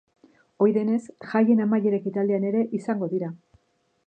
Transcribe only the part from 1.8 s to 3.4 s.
ekitaldian ere izango dira.